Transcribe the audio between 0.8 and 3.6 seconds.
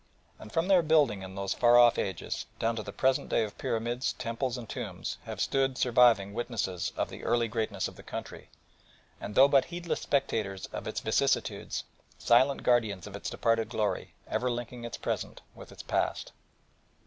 building in those far off ages down to the present day the